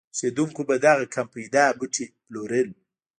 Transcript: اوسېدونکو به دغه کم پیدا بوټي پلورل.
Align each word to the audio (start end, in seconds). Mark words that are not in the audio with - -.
اوسېدونکو 0.13 0.61
به 0.69 0.75
دغه 0.85 1.05
کم 1.13 1.27
پیدا 1.35 1.63
بوټي 1.77 2.05
پلورل. 2.25 2.69